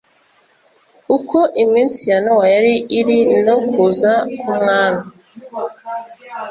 [1.15, 5.01] “Uko iminsi ya Nowa yari iri, no kuza k’Umwana